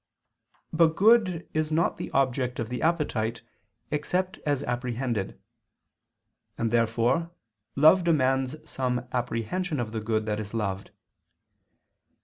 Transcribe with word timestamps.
But 0.73 0.95
good 0.95 1.47
is 1.53 1.71
not 1.71 1.97
the 1.99 2.09
object 2.09 2.57
of 2.57 2.69
the 2.69 2.81
appetite, 2.81 3.43
except 3.91 4.39
as 4.47 4.63
apprehended. 4.63 5.39
And 6.57 6.71
therefore 6.71 7.29
love 7.75 8.03
demands 8.03 8.55
some 8.67 9.05
apprehension 9.11 9.79
of 9.79 9.91
the 9.91 10.01
good 10.01 10.25
that 10.25 10.39
is 10.39 10.55
loved. 10.55 10.89